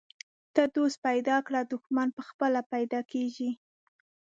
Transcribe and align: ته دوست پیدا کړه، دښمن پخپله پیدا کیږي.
ته 0.53 0.63
دوست 0.75 0.97
پیدا 1.07 1.37
کړه، 1.47 1.61
دښمن 1.73 2.07
پخپله 2.17 2.61
پیدا 2.73 2.99
کیږي. 3.11 3.51